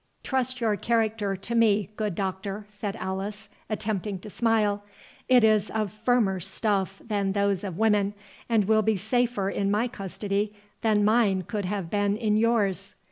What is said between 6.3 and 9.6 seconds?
stuff than those of women, and will be safer